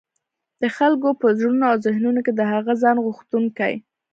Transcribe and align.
د 0.61 0.63
خلګو 0.77 1.09
په 1.21 1.27
زړونو 1.37 1.63
او 1.71 1.75
ذهنونو 1.85 2.19
کي 2.25 2.31
د 2.35 2.41
هغه 2.53 2.73
ځان 2.83 2.97
غوښتونکي 3.05 3.73